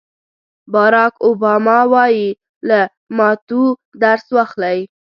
باراک 0.71 1.13
اوباما 1.25 1.77
وایي 1.93 2.27
له 2.69 2.79
ماتو 3.17 3.63
درس 4.01 4.25
واخلئ. 4.35 4.79